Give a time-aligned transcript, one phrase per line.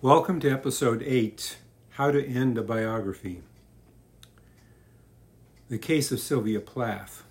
[0.00, 1.58] Welcome to episode 8
[1.90, 3.42] How to End a Biography.
[5.68, 7.24] The case of Sylvia Plath.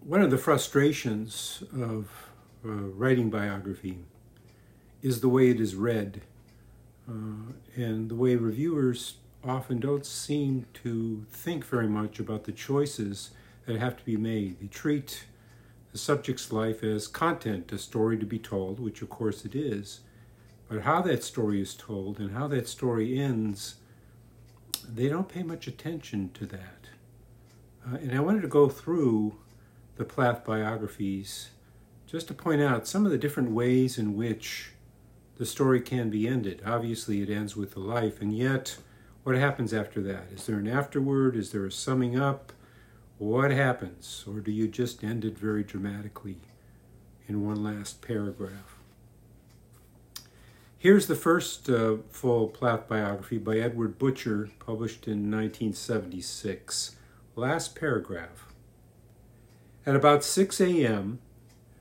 [0.00, 2.10] One of the frustrations of
[2.64, 3.98] uh, writing biography
[5.02, 6.22] is the way it is read,
[7.08, 13.30] uh, and the way reviewers often don't seem to think very much about the choices
[13.66, 14.58] that have to be made.
[14.58, 15.26] They treat
[15.92, 20.00] the subject's life as content, a story to be told, which of course it is.
[20.68, 23.76] But how that story is told and how that story ends,
[24.88, 26.88] they don't pay much attention to that.
[27.86, 29.36] Uh, and I wanted to go through
[29.96, 31.50] the Plath biographies
[32.06, 34.70] just to point out some of the different ways in which
[35.38, 36.62] the story can be ended.
[36.64, 38.76] Obviously, it ends with the life, and yet,
[39.22, 40.24] what happens after that?
[40.32, 41.34] Is there an afterword?
[41.34, 42.52] Is there a summing up?
[43.20, 44.24] What happens?
[44.26, 46.38] Or do you just end it very dramatically
[47.28, 48.78] in one last paragraph?
[50.78, 56.96] Here's the first uh, full Plath biography by Edward Butscher, published in 1976.
[57.36, 58.46] Last paragraph.
[59.84, 61.18] At about 6 a.m.,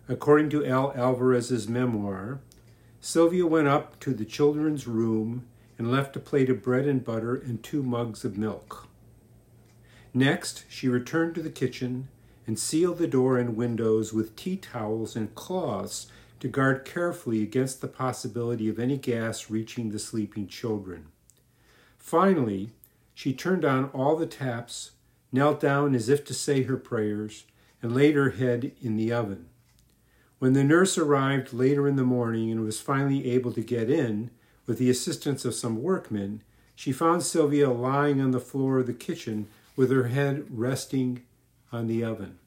[0.09, 2.41] according to Al Alvarez's memoir,
[2.99, 7.35] Sylvia went up to the children's room and left a plate of bread and butter
[7.35, 8.88] and two mugs of milk.
[10.13, 12.07] Next, she returned to the kitchen
[12.47, 16.07] and sealed the door and windows with tea towels and cloths
[16.39, 21.07] to guard carefully against the possibility of any gas reaching the sleeping children.
[21.97, 22.71] Finally,
[23.13, 24.91] she turned on all the taps,
[25.31, 27.45] knelt down as if to say her prayers,
[27.81, 29.47] and laid her head in the oven.
[30.39, 34.31] When the nurse arrived later in the morning and was finally able to get in,
[34.65, 36.41] with the assistance of some workmen,
[36.75, 39.47] she found Sylvia lying on the floor of the kitchen
[39.79, 41.21] with her head resting
[41.71, 42.37] on the oven.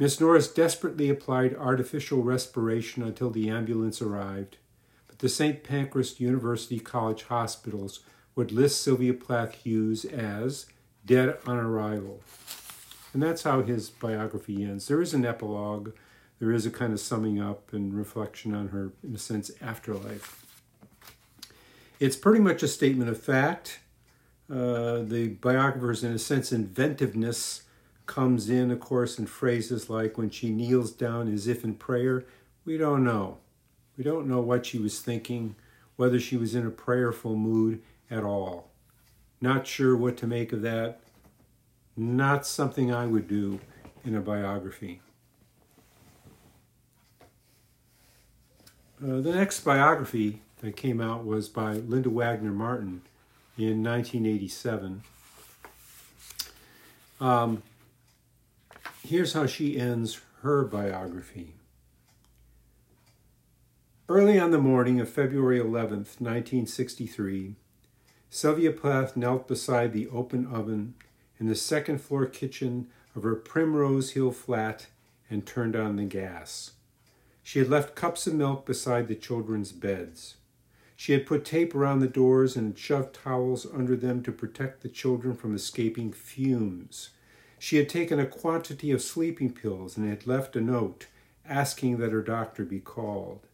[0.00, 4.56] Miss Norris desperately applied artificial respiration until the ambulance arrived,
[5.06, 5.62] but the St.
[5.62, 8.00] Pancras University College hospitals
[8.34, 10.66] would list Sylvia Plath Hughes as
[11.06, 12.20] dead on arrival.
[13.14, 14.88] And that's how his biography ends.
[14.88, 15.92] There is an epilogue,
[16.40, 20.44] there is a kind of summing up and reflection on her, in a sense, afterlife.
[22.00, 23.78] It's pretty much a statement of fact.
[24.50, 27.62] Uh, the biographer's, in a sense, inventiveness
[28.06, 32.24] comes in, of course, in phrases like when she kneels down as if in prayer.
[32.64, 33.38] We don't know.
[33.96, 35.54] We don't know what she was thinking,
[35.96, 38.70] whether she was in a prayerful mood at all.
[39.40, 41.00] Not sure what to make of that.
[41.96, 43.60] Not something I would do
[44.04, 45.02] in a biography.
[49.02, 53.02] Uh, the next biography that came out was by Linda Wagner Martin
[53.66, 55.02] in 1987.
[57.20, 57.62] Um,
[59.02, 61.54] here's how she ends her biography.
[64.08, 67.56] Early on the morning of February 11th, 1963,
[68.30, 70.94] Sylvia Plath knelt beside the open oven
[71.38, 74.86] in the second floor kitchen of her Primrose Hill flat
[75.28, 76.72] and turned on the gas.
[77.42, 80.37] She had left cups of milk beside the children's beds.
[81.00, 84.88] She had put tape around the doors and shoved towels under them to protect the
[84.88, 87.10] children from escaping fumes.
[87.60, 91.06] She had taken a quantity of sleeping pills and had left a note
[91.46, 93.46] asking that her doctor be called.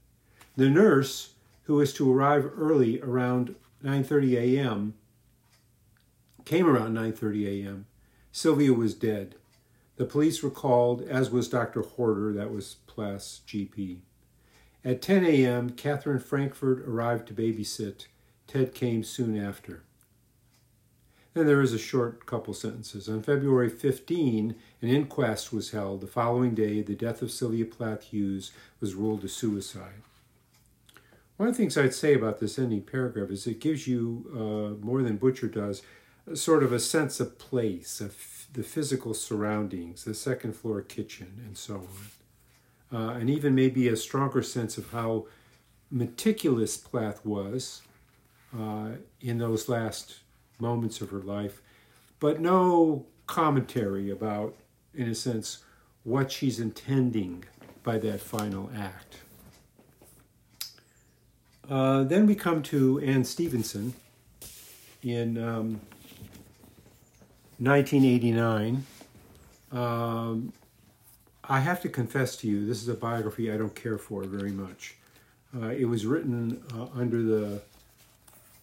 [0.56, 1.34] The nurse,
[1.64, 4.94] who was to arrive early around 9:30 a.m.,
[6.46, 7.84] came around 9:30 a.m.
[8.32, 9.34] Sylvia was dead.
[9.96, 11.82] The police were called, as was Dr.
[11.82, 14.00] Horder, that was Plath's GP.
[14.84, 18.06] At 10 a.m., Catherine Frankfort arrived to babysit.
[18.46, 19.82] Ted came soon after.
[21.32, 23.08] Then there is a short couple sentences.
[23.08, 26.02] On February 15, an inquest was held.
[26.02, 30.02] The following day, the death of Sylvia Plath Hughes was ruled a suicide.
[31.38, 34.84] One of the things I'd say about this ending paragraph is it gives you, uh,
[34.84, 35.82] more than Butscher does,
[36.34, 41.56] sort of a sense of place, of the physical surroundings, the second floor kitchen, and
[41.56, 41.88] so on
[42.92, 45.26] uh, and even maybe a stronger sense of how
[45.90, 47.82] meticulous Plath was
[48.56, 50.18] uh, in those last
[50.58, 51.60] moments of her life,
[52.20, 54.54] but no commentary about,
[54.94, 55.58] in a sense,
[56.04, 57.44] what she's intending
[57.82, 59.18] by that final act.
[61.68, 63.94] Uh, then we come to Anne Stevenson
[65.02, 65.80] in um,
[67.58, 68.84] 1989.
[69.72, 70.52] Um,
[71.48, 74.50] I have to confess to you, this is a biography I don't care for very
[74.50, 74.96] much.
[75.54, 77.62] Uh, it was written uh, under the,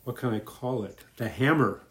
[0.04, 1.00] what can I call it?
[1.18, 1.82] The hammer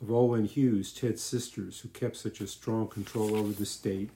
[0.00, 4.10] of Olwyn Hughes, Ted's sisters, who kept such a strong control over the state,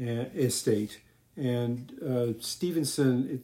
[0.00, 1.00] uh, estate.
[1.36, 3.42] And uh, Stevenson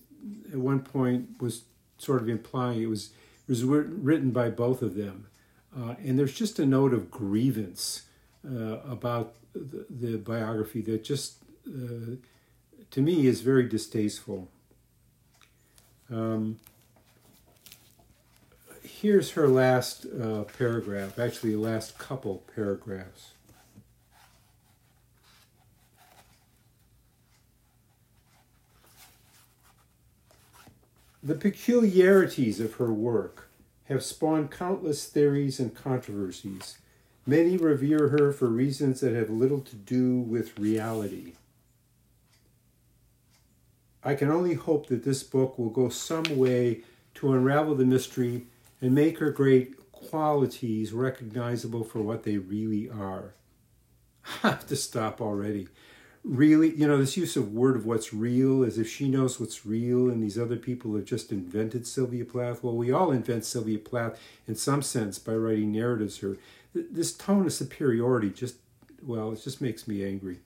[0.50, 1.62] at one point was
[1.98, 3.10] sort of implying it was
[3.46, 5.26] it was written by both of them,
[5.76, 8.04] uh, and there's just a note of grievance
[8.46, 12.16] uh, about the, the, biography that just uh,
[12.90, 14.48] to me is very distasteful.
[16.10, 16.58] Um,
[18.82, 23.32] here's her last uh, paragraph, actually, the last couple paragraphs.
[31.22, 33.48] The peculiarities of her work
[33.84, 36.78] have spawned countless theories and controversies.
[37.26, 41.32] Many revere her for reasons that have little to do with reality.
[44.04, 46.82] I can only hope that this book will go some way
[47.14, 48.46] to unravel the mystery
[48.80, 53.32] and make her great qualities recognizable for what they really are.
[54.42, 55.68] I have to stop already.
[56.22, 59.66] Really, you know, this use of word of what's real as if she knows what's
[59.66, 62.62] real and these other people have just invented Sylvia Plath.
[62.62, 66.36] Well, we all invent Sylvia Plath in some sense by writing narratives here.
[66.74, 68.56] This tone of superiority just,
[69.02, 70.40] well, it just makes me angry.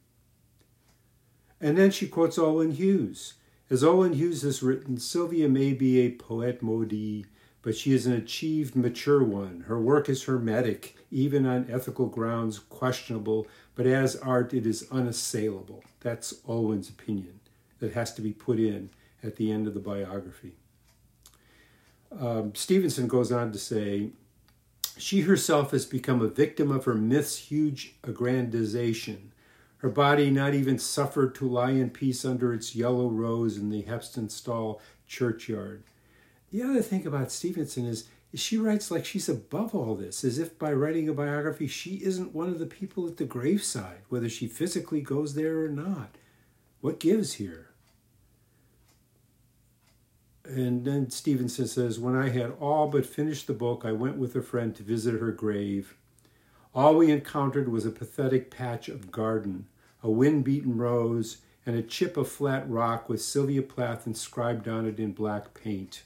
[1.60, 3.34] And then she quotes Olwyn Hughes.
[3.70, 7.26] As Olwyn Hughes has written, Sylvia may be a poet maudit,
[7.60, 9.64] but she is an achieved, mature one.
[9.66, 15.84] Her work is hermetic, even on ethical grounds questionable, but as art it is unassailable.
[16.00, 17.40] That's Olwyn's opinion
[17.80, 18.88] that has to be put in
[19.22, 20.54] at the end of the biography.
[22.18, 24.10] Um, Stevenson goes on to say,
[24.96, 29.28] she herself has become a victim of her myth's huge aggrandization.
[29.78, 33.84] Her body not even suffered to lie in peace under its yellow rose in the
[33.84, 35.84] Heptonstall churchyard.
[36.50, 40.38] The other thing about Stevenson is, is she writes like she's above all this, as
[40.38, 44.28] if by writing a biography she isn't one of the people at the graveside, whether
[44.28, 46.16] she physically goes there or not.
[46.80, 47.68] What gives here?
[50.44, 54.34] And then Stevenson says, When I had all but finished the book, I went with
[54.34, 55.94] a friend to visit her grave.
[56.74, 59.66] All we encountered was a pathetic patch of garden,
[60.02, 64.86] a wind beaten rose, and a chip of flat rock with Sylvia Plath inscribed on
[64.86, 66.02] it in black paint.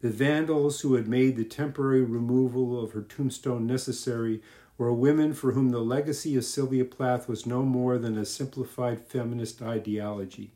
[0.00, 4.42] The vandals who had made the temporary removal of her tombstone necessary
[4.78, 9.00] were women for whom the legacy of Sylvia Plath was no more than a simplified
[9.00, 10.52] feminist ideology.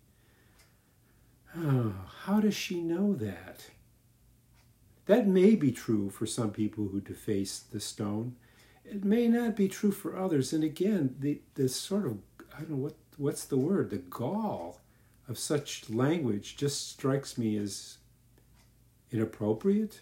[1.57, 1.95] Oh,
[2.25, 3.71] how does she know that?
[5.07, 8.37] That may be true for some people who deface the stone.
[8.91, 10.53] It may not be true for others.
[10.53, 12.19] And again, the, the sort of,
[12.53, 14.81] I don't know what, what's the word, the gall
[15.29, 17.99] of such language just strikes me as
[19.13, 20.01] inappropriate?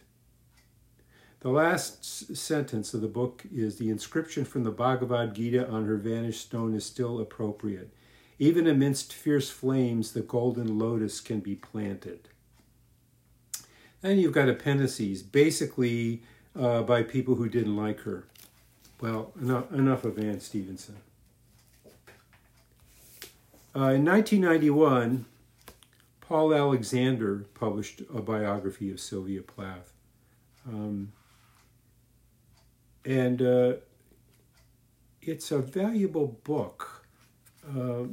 [1.41, 5.99] The last sentence of the book is the inscription from the Bhagavad Gita on her
[5.99, 7.93] vanished stone is still appropriate.
[8.39, 12.29] Even amidst fierce flames, the golden lotus can be planted.
[14.01, 16.23] Then you've got appendices, basically
[16.59, 18.25] uh, by people who didn't like her.
[19.01, 20.97] Well, enough, enough of Anne Stevenson.
[23.77, 25.27] Uh, in 1991,
[26.21, 29.93] Paul Alexander published a biography of Sylvia Plath.
[30.67, 31.13] Um,
[33.05, 33.75] and uh,
[35.23, 37.07] it's a valuable book
[37.67, 38.05] uh,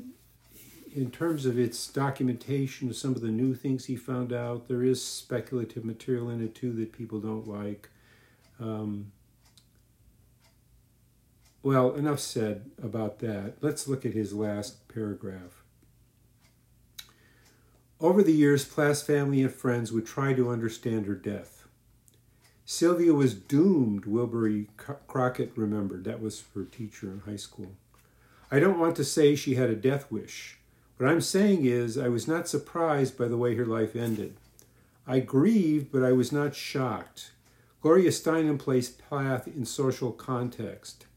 [0.96, 4.68] in terms of its documentation of some of the new things he found out.
[4.68, 7.90] There is speculative material in it too that people don't like.
[8.60, 9.12] Um,
[11.66, 13.56] well, enough said about that.
[13.60, 15.64] Let's look at his last paragraph.
[18.00, 21.66] Over the years, Plath's family and friends would try to understand her death.
[22.66, 24.68] Sylvia was doomed, Wilbury
[25.08, 26.04] Crockett remembered.
[26.04, 27.72] That was her teacher in high school.
[28.52, 30.60] I don't want to say she had a death wish.
[30.98, 34.38] What I'm saying is, I was not surprised by the way her life ended.
[35.08, 37.32] I grieved, but I was not shocked.
[37.82, 41.08] Gloria Steinem placed Plath in social context.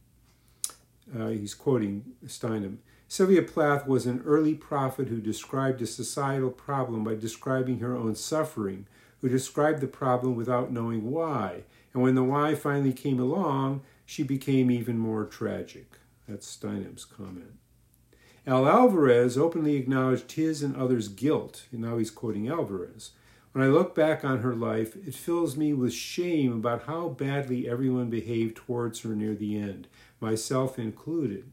[1.16, 2.78] Uh, he's quoting Steinem.
[3.06, 8.14] Sylvia Plath was an early prophet who described a societal problem by describing her own
[8.14, 8.86] suffering,
[9.20, 11.62] who described the problem without knowing why.
[11.94, 15.92] And when the why finally came along, she became even more tragic.
[16.28, 17.54] That's Steinem's comment.
[18.46, 23.12] Al Alvarez openly acknowledged his and others' guilt, and now he's quoting Alvarez.
[23.52, 27.68] When I look back on her life, it fills me with shame about how badly
[27.68, 29.88] everyone behaved towards her near the end,
[30.20, 31.50] myself included.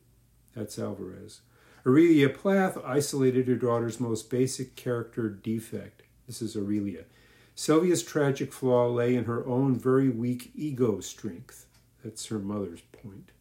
[0.54, 1.42] That's Alvarez.
[1.86, 6.02] Aurelia Plath isolated her daughter's most basic character defect.
[6.28, 7.06] This is Aurelia.
[7.54, 11.68] Sylvia's tragic flaw lay in her own very weak ego strength.
[12.04, 13.32] That's her mother's point.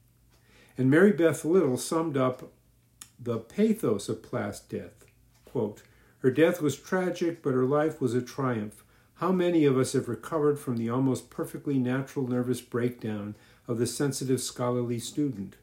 [0.78, 2.52] And Mary Beth Little summed up
[3.18, 5.04] the pathos of Plath's death.
[5.44, 5.82] Quote,
[6.24, 8.82] Her death was tragic, but her life was a triumph.
[9.16, 13.34] How many of us have recovered from the almost perfectly natural nervous breakdown
[13.68, 15.56] of the sensitive scholarly student?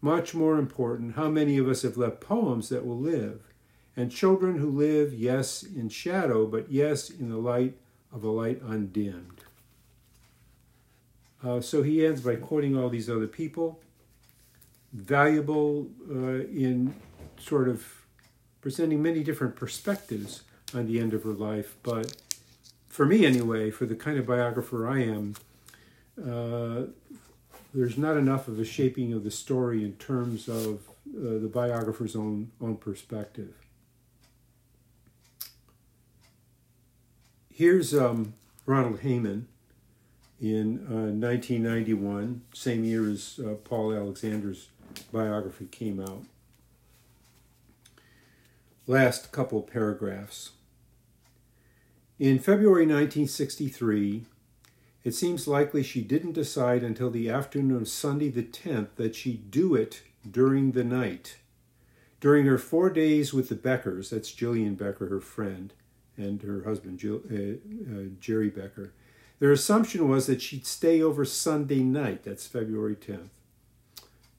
[0.00, 3.40] Much more important, how many of us have left poems that will live?
[3.96, 7.76] And children who live, yes, in shadow, but yes, in the light
[8.12, 9.42] of a light undimmed.
[11.42, 13.80] Uh, so he ends by quoting all these other people,
[14.92, 16.94] valuable uh, in
[17.36, 18.03] sort of
[18.64, 20.40] presenting many different perspectives
[20.74, 21.76] on the end of her life.
[21.82, 22.16] But
[22.88, 25.34] for me, anyway, for the kind of biographer I am,
[26.18, 26.84] uh,
[27.74, 32.16] there's not enough of a shaping of the story in terms of uh, the biographer's
[32.16, 33.52] own own perspective.
[37.52, 38.32] Here's um,
[38.64, 39.46] Ronald Hayman
[40.40, 44.68] in uh, 1991, same year as uh, Paul Alexander's
[45.12, 46.22] biography came out.
[48.86, 50.50] Last couple paragraphs.
[52.18, 54.26] In February 1963,
[55.04, 59.50] it seems likely she didn't decide until the afternoon of Sunday the 10th that she'd
[59.50, 61.36] do it during the night.
[62.20, 65.72] During her four days with the Beckers, that's Jillian Becker, her friend,
[66.18, 68.92] and her husband, Jill, uh, uh, Jerry Becker,
[69.38, 73.30] their assumption was that she'd stay over Sunday night, that's February 10th,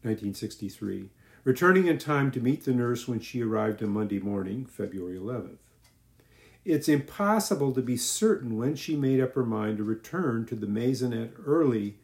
[0.03, 1.09] 1963,
[1.45, 5.59] returning in time to meet the nurse when she arrived on Monday morning, February 11th.
[6.65, 10.65] It's impossible to be certain when she made up her mind to return to the
[10.65, 11.99] maisonette early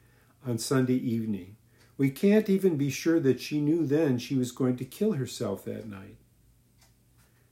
[0.45, 1.57] on Sunday evening.
[1.97, 5.65] We can't even be sure that she knew then she was going to kill herself
[5.65, 6.17] that night.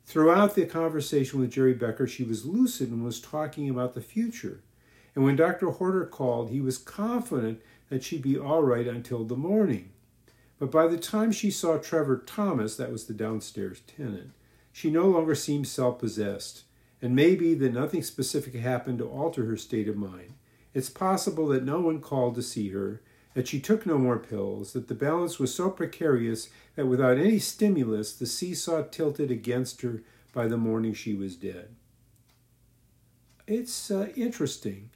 [0.05, 4.61] Throughout the conversation with Jerry Becker, she was lucid and was talking about the future.
[5.15, 5.71] And when Dr.
[5.71, 9.89] Horder called, he was confident that she'd be all right until the morning.
[10.59, 14.31] But by the time she saw Trevor Thomas, that was the downstairs tenant,
[14.71, 16.63] she no longer seemed self possessed,
[17.01, 20.33] and maybe that nothing specific happened to alter her state of mind.
[20.73, 23.01] It's possible that no one called to see her,
[23.33, 27.39] that she took no more pills, that the balance was so precarious that without any
[27.39, 31.75] stimulus the seesaw tilted against her by the morning she was dead.
[33.47, 34.91] It's uh, interesting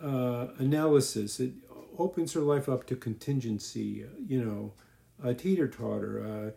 [0.00, 1.40] uh, analysis.
[1.40, 1.54] It
[1.98, 4.72] opens her life up to contingency, uh, you know,
[5.22, 6.54] a teeter totter,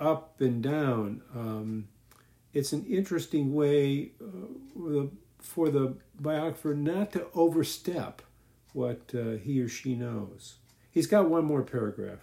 [0.00, 1.22] uh, up and down.
[1.34, 1.88] Um,
[2.52, 5.06] it's an interesting way uh,
[5.38, 8.22] for the biographer not to overstep
[8.72, 10.56] what uh, he or she knows.
[10.90, 12.20] He's got one more paragraph.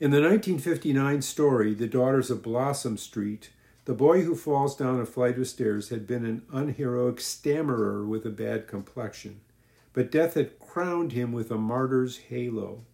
[0.00, 3.50] In the 1959 story, The Daughters of Blossom Street,
[3.84, 8.24] the boy who falls down a flight of stairs had been an unheroic stammerer with
[8.24, 9.40] a bad complexion,
[9.92, 12.84] but death had crowned him with a martyr's halo.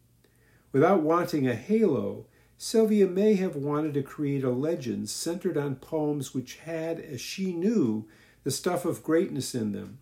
[0.75, 2.27] Without wanting a halo,
[2.59, 7.53] Sylvia may have wanted to create a legend centered on poems which had, as she
[7.53, 8.09] knew,
[8.43, 9.99] the stuff of greatness in them.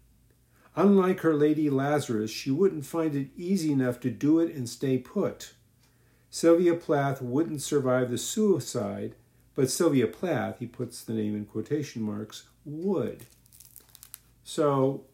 [0.74, 4.96] Unlike her Lady Lazarus, she wouldn't find it easy enough to do it and stay
[4.96, 5.52] put.
[6.30, 9.14] Sylvia Plath wouldn't survive the suicide
[9.54, 13.26] but Sylvia Plath, he puts the name in quotation marks, would.
[14.44, 15.04] So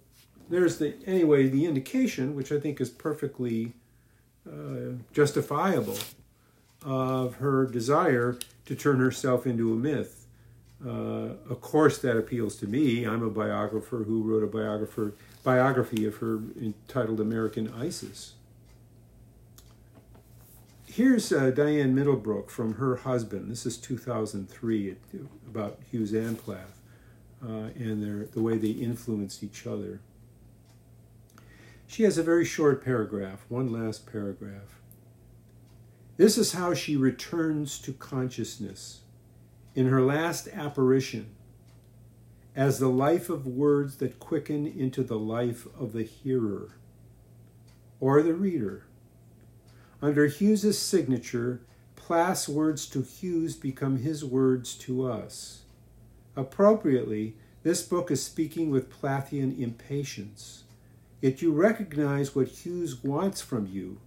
[0.49, 3.73] there's the, anyway, the indication, which I think is perfectly
[4.51, 5.99] uh, justifiable,
[6.85, 10.27] of her desire to turn herself into a myth.
[10.85, 13.05] Uh, of course, that appeals to me.
[13.05, 18.35] I'm a biographer who wrote a biographer biography of her entitled American Isis.
[20.87, 23.51] Here's uh, Diane Middlebrook from her husband.
[23.51, 24.97] This is 2003
[25.49, 26.81] about Hughes and Plath
[27.43, 30.01] uh, and their, the way they influenced each other.
[31.89, 34.81] She has a very short paragraph, one last paragraph.
[36.17, 39.01] This is how she returns to consciousness
[39.75, 41.31] in her last apparition
[42.55, 46.77] as the life of words that quicken into the life of the hearer
[47.99, 48.85] or the reader
[50.01, 51.63] under Hughes's signature,
[51.97, 55.63] Plath's words to Hughes become his words to us.
[56.37, 60.63] Appropriately, this book is speaking with Plathian impatience.
[61.21, 63.99] Yet you recognize what Hughes wants from you,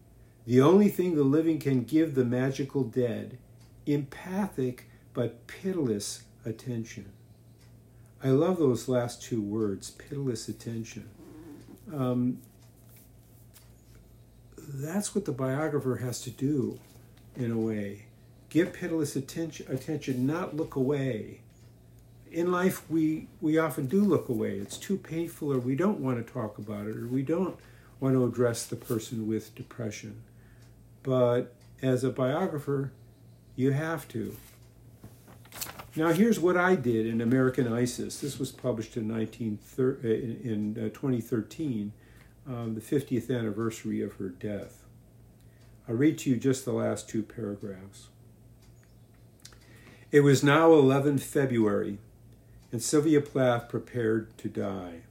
[0.46, 3.38] the only thing the living can give the magical dead
[3.86, 7.12] empathic but pitiless attention.
[8.24, 11.10] I love those last two words, pitiless attention.
[11.94, 12.40] Um,
[14.58, 16.80] that's what the biographer has to do
[17.36, 18.06] in a way
[18.52, 21.40] give pitiless attention attention not look away
[22.32, 26.26] in life we we often do look away it's too painful or we don't want
[26.26, 27.60] to talk about it or we don't
[28.00, 30.22] want to address the person with depression
[31.04, 32.92] but as a biographer
[33.56, 34.36] you have to
[35.96, 38.22] Now, here's what I did in American Isis.
[38.22, 41.92] This was published in, 19, uh, in uh, 2013,
[42.48, 44.84] um, the 50th anniversary of her death.
[45.90, 48.08] I'll read to you just the last two paragraphs.
[50.12, 51.98] It was now 11 February,
[52.72, 55.02] and Sylvia Plath prepared to die.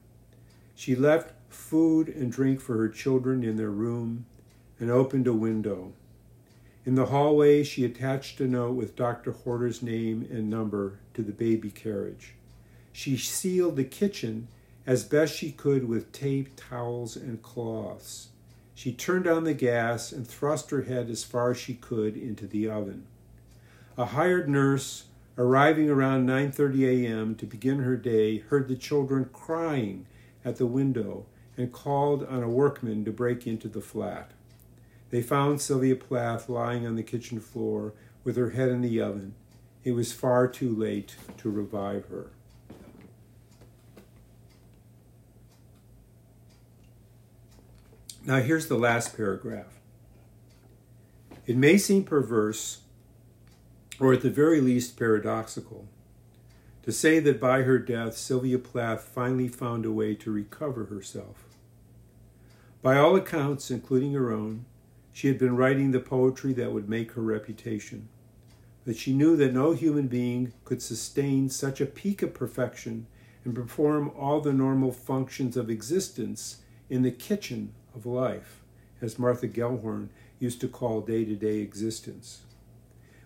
[0.75, 4.25] She left food and drink for her children in their room
[4.79, 5.93] and opened a window.
[6.87, 9.33] In the hallway, she attached a note with Dr.
[9.33, 12.35] Horder's name and number to the baby carriage.
[12.93, 14.49] She sealed the kitchen
[14.87, 18.29] as best she could with tape, towels, and cloths.
[18.75, 22.47] She turned on the gas and thrust her head as far as she could into
[22.47, 23.07] the oven.
[23.99, 25.05] A hired nurse,
[25.41, 27.35] arriving around 9:30 a.m.
[27.35, 30.05] to begin her day, heard the children crying
[30.45, 31.25] at the window
[31.57, 34.33] and called on a workman to break into the flat.
[35.09, 39.35] They found Sylvia Plath lying on the kitchen floor with her head in the oven.
[39.83, 42.33] It was far too late to revive her.
[48.27, 49.81] Now, here's the last paragraph.
[51.47, 52.83] It may seem perverse,
[54.01, 55.87] or at the very least paradoxical,
[56.83, 61.45] to say that by her death, Sylvia Plath finally found a way to recover herself.
[62.83, 64.65] By all accounts, including her own,
[65.13, 68.09] she had been writing the poetry that would make her reputation.
[68.87, 73.07] But she knew that no human being could sustain such a peak of perfection
[73.45, 78.63] and perform all the normal functions of existence in the kitchen of life,
[79.03, 82.41] as Martha Gellhorn used to call day to day existence.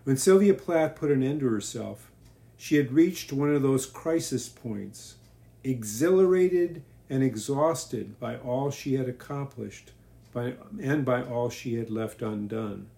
[0.04, 2.10] When Sylvia Plath put an end to herself,
[2.58, 5.16] she had reached one of those crisis points,
[5.64, 9.92] exhilarated and exhausted by all she had accomplished
[10.32, 12.88] by, and by all she had left undone.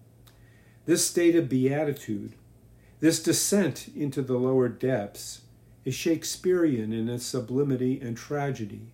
[0.85, 2.33] This state of beatitude,
[2.99, 5.41] this descent into the lower depths,
[5.85, 8.91] is Shakespearean in its sublimity and tragedy,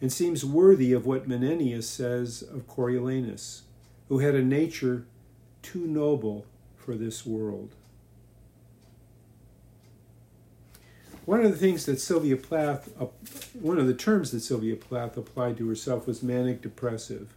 [0.00, 3.62] and seems worthy of what Menenius says of Coriolanus,
[4.08, 5.06] who had a nature
[5.62, 6.46] too noble
[6.82, 7.74] for this world.
[11.24, 13.06] One of the things that Sylvia Plath, uh,
[13.54, 17.32] one of the terms that Sylvia Plath applied to herself was manic depressive.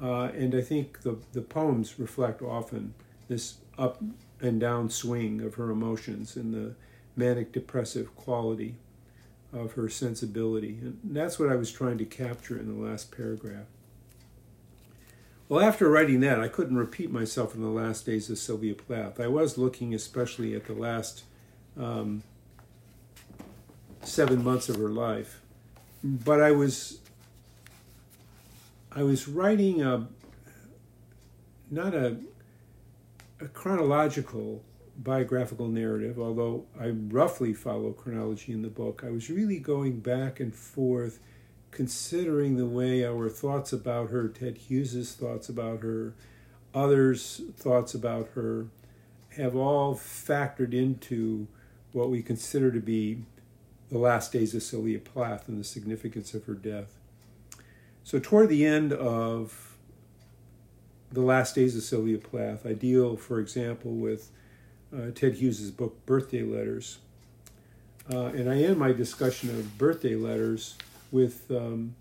[0.00, 2.94] Uh, and I think the, the poems reflect often
[3.28, 4.02] this up
[4.40, 6.74] and down swing of her emotions and the
[7.16, 8.76] manic depressive quality
[9.52, 10.78] of her sensibility.
[10.80, 13.66] And that's what I was trying to capture in the last paragraph.
[15.50, 19.18] Well, after writing that, I couldn't repeat myself in the last days of Sylvia Plath.
[19.18, 21.24] I was looking especially at the last
[21.76, 22.22] um,
[24.00, 25.40] seven months of her life,
[26.04, 27.00] but I was
[28.92, 30.06] I was writing a
[31.68, 32.18] not a,
[33.40, 34.62] a chronological
[34.98, 39.02] biographical narrative, although I roughly follow chronology in the book.
[39.04, 41.18] I was really going back and forth,
[41.70, 46.14] considering the way our thoughts about her, Ted Hughes's thoughts about her,
[46.74, 48.66] others' thoughts about her,
[49.36, 51.46] have all factored into
[51.92, 53.24] what we consider to be
[53.90, 56.96] the last days of Sylvia Plath and the significance of her death.
[58.04, 59.76] So, toward the end of
[61.12, 64.30] the last days of Sylvia Plath, I deal, for example, with
[64.94, 66.98] uh, Ted Hughes's book Birthday Letters.
[68.12, 70.76] Uh, and I end my discussion of birthday letters
[71.10, 71.94] with um,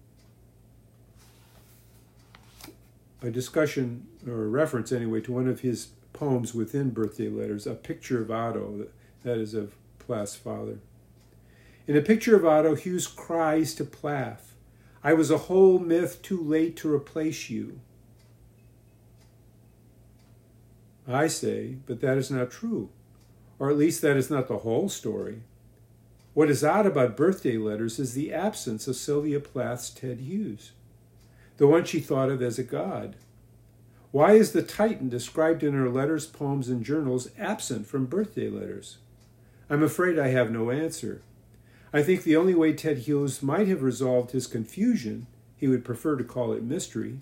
[3.22, 7.76] a discussion, or a reference anyway, to one of his poems within Birthday Letters, A
[7.76, 8.88] Picture of Otto,
[9.24, 10.80] that is of Plath's father.
[11.88, 14.50] In A Picture of Otto, Hughes cries to Plath,
[15.04, 17.80] I was a whole myth too late to replace you.
[21.08, 22.90] I say, but that is not true.
[23.58, 25.42] Or at least that is not the whole story.
[26.36, 30.74] What is odd about birthday letters is the absence of Sylvia Plath's Ted Hughes,
[31.58, 33.16] the one she thought of as a god.
[34.12, 39.00] Why is the Titan described in her letters, poems, and journals absent from birthday letters?
[39.72, 41.24] I'm afraid I have no answer.
[41.92, 45.26] I think the only way Ted Hughes might have resolved his confusion,
[45.58, 47.20] he would prefer to call it mystery,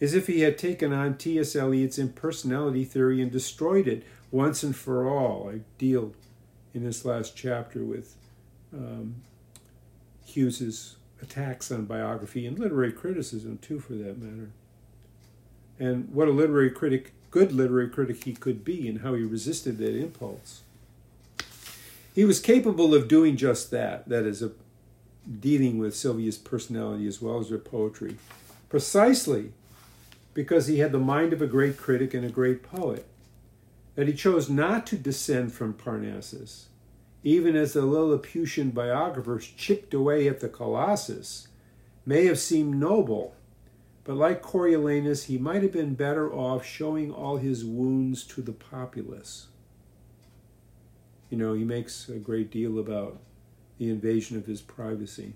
[0.00, 1.54] is if he had taken on T.S.
[1.54, 5.50] Eliot's impersonality theory and destroyed it once and for all.
[5.50, 6.14] I deal
[6.72, 8.16] in this last chapter with
[8.74, 9.16] um,
[10.24, 14.50] Hughes's attacks on biography and literary criticism, too, for that matter.
[15.78, 19.78] And what a literary critic, good literary critic he could be, and how he resisted
[19.78, 20.62] that impulse.
[22.14, 24.42] He was capable of doing just that, that is,
[25.40, 28.16] dealing with Sylvia's personality as well as her poetry,
[28.68, 29.52] precisely
[30.34, 33.06] because he had the mind of a great critic and a great poet.
[33.94, 36.66] that he chose not to descend from Parnassus,
[37.22, 41.48] even as the Lilliputian biographers chipped away at the Colossus,
[42.04, 43.36] may have seemed noble,
[44.04, 48.52] but like Coriolanus, he might have been better off showing all his wounds to the
[48.52, 49.46] populace.
[51.30, 53.18] You know, he makes a great deal about
[53.78, 55.34] the invasion of his privacy.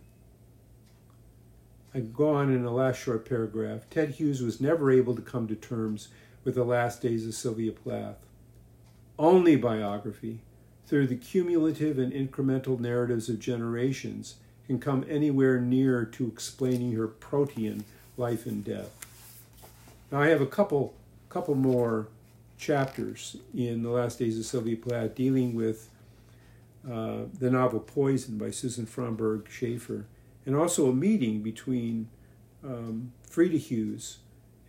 [1.95, 3.89] I go on in the last short paragraph.
[3.89, 6.09] Ted Hughes was never able to come to terms
[6.45, 8.19] with the last days of Sylvia Plath.
[9.19, 10.43] Only biography,
[10.87, 17.07] through the cumulative and incremental narratives of generations, can come anywhere near to explaining her
[17.07, 17.85] protean
[18.17, 18.91] life and death.
[20.11, 20.95] Now I have a couple
[21.29, 22.09] couple more
[22.57, 25.91] chapters in the last days of Sylvia Plath dealing with
[26.91, 30.07] uh, the novel Poison by Susan Fromberg Schaeffer,
[30.47, 32.09] and also a meeting between
[32.65, 34.19] um, Frieda Hughes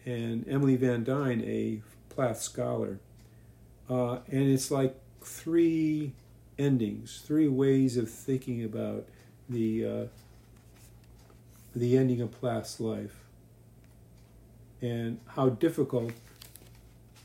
[0.05, 2.99] and Emily Van Dyne, a Plath scholar.
[3.89, 6.13] Uh, and it's like three
[6.57, 9.05] endings, three ways of thinking about
[9.49, 10.05] the uh,
[11.75, 13.23] the ending of Plath's life
[14.81, 16.11] and how difficult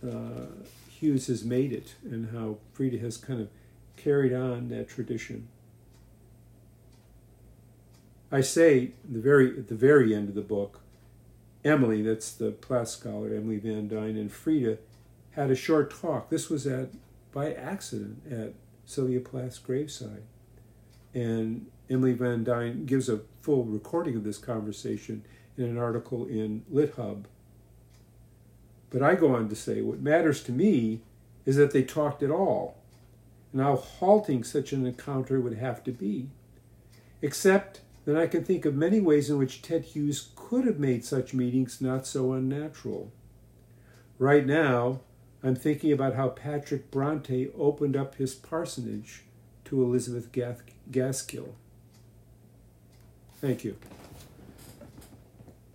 [0.07, 0.46] uh,
[0.88, 3.48] Hughes has made it, and how Frieda has kind of
[3.96, 5.48] carried on that tradition.
[8.31, 10.81] I say the very at the very end of the book,
[11.64, 14.78] Emily, that's the Plath scholar, Emily Van Dyne, and Frieda
[15.33, 16.31] had a short talk.
[16.31, 16.88] This was at
[17.33, 20.23] by accident at Sylvia Plath's graveside.
[21.14, 25.25] And Emily Van Dyne gives a full recording of this conversation
[25.57, 27.25] in an article in LitHub.
[28.90, 31.01] But I go on to say what matters to me
[31.45, 32.77] is that they talked at all,
[33.53, 36.29] and how halting such an encounter would have to be.
[37.21, 41.05] Except that I can think of many ways in which Ted Hughes could have made
[41.05, 43.12] such meetings not so unnatural.
[44.18, 45.01] Right now,
[45.44, 49.22] I'm thinking about how Patrick Bronte opened up his parsonage
[49.64, 50.31] to Elizabeth
[50.90, 51.55] Gaskell.
[53.40, 53.76] Thank you.